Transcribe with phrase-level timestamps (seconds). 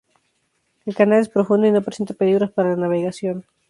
[0.87, 3.45] El canal es profundo y no presenta peligros para la navegación.